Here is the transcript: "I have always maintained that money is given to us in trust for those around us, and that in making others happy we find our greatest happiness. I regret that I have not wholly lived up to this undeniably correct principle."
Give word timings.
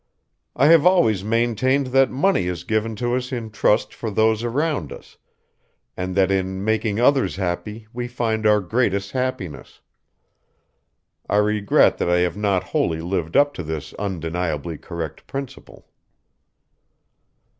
"I 0.55 0.65
have 0.65 0.83
always 0.83 1.23
maintained 1.23 1.87
that 1.93 2.09
money 2.09 2.47
is 2.47 2.63
given 2.63 2.95
to 2.95 3.15
us 3.15 3.31
in 3.31 3.51
trust 3.51 3.93
for 3.93 4.09
those 4.09 4.43
around 4.43 4.91
us, 4.91 5.17
and 5.95 6.15
that 6.17 6.31
in 6.31 6.65
making 6.65 6.99
others 6.99 7.35
happy 7.35 7.85
we 7.93 8.07
find 8.07 8.47
our 8.47 8.61
greatest 8.61 9.11
happiness. 9.11 9.81
I 11.29 11.35
regret 11.37 11.99
that 11.99 12.09
I 12.09 12.17
have 12.21 12.35
not 12.35 12.63
wholly 12.63 12.99
lived 13.01 13.37
up 13.37 13.53
to 13.53 13.61
this 13.63 13.93
undeniably 13.99 14.79
correct 14.79 15.27
principle." 15.27 15.87